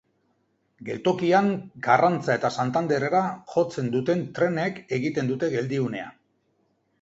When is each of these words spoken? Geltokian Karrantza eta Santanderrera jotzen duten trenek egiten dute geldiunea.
Geltokian 0.85 1.49
Karrantza 1.87 2.37
eta 2.39 2.51
Santanderrera 2.63 3.21
jotzen 3.53 3.93
duten 3.97 4.25
trenek 4.41 4.81
egiten 4.99 5.31
dute 5.35 5.53
geldiunea. 5.55 6.11